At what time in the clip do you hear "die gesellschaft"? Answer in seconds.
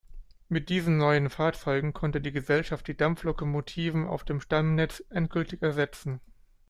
2.21-2.87